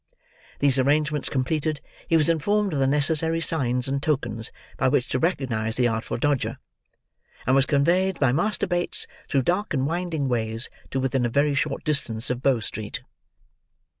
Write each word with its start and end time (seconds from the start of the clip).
These 0.59 0.79
arrangements 0.79 1.29
completed, 1.29 1.79
he 2.07 2.17
was 2.17 2.27
informed 2.27 2.73
of 2.73 2.79
the 2.79 2.87
necessary 2.87 3.39
signs 3.39 3.87
and 3.87 4.01
tokens 4.01 4.51
by 4.75 4.87
which 4.87 5.07
to 5.09 5.19
recognise 5.19 5.75
the 5.75 5.87
Artful 5.87 6.17
Dodger, 6.17 6.57
and 7.45 7.55
was 7.55 7.67
conveyed 7.67 8.19
by 8.19 8.31
Master 8.31 8.65
Bates 8.65 9.05
through 9.29 9.43
dark 9.43 9.75
and 9.75 9.85
winding 9.85 10.27
ways 10.27 10.71
to 10.89 10.99
within 10.99 11.23
a 11.23 11.29
very 11.29 11.53
short 11.53 11.83
distance 11.83 12.31
of 12.31 12.41
Bow 12.41 12.59
Street. 12.61 13.03